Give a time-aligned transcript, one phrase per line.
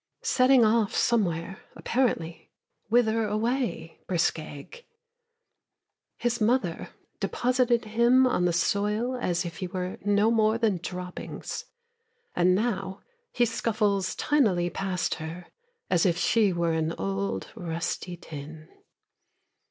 [0.23, 2.49] Setting off somewhere, apparently.
[2.89, 4.83] Whither away, brisk egg?
[6.17, 6.89] His mother
[7.19, 11.65] deposited him on the soil as if he were no more than droppings,
[12.35, 15.45] And now he scuffles tinily past her
[15.87, 18.69] as if she were an old rusty tin.